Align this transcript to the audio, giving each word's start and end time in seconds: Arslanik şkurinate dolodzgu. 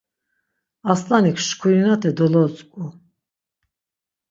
Arslanik 0.89 1.37
şkurinate 1.47 2.11
dolodzgu. 2.17 2.85